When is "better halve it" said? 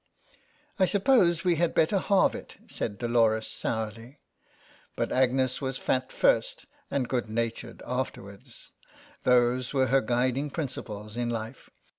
1.75-2.55